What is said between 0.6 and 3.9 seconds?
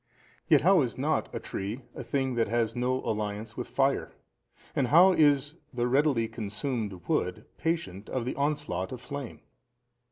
how is not a tree a thing that has no alliance with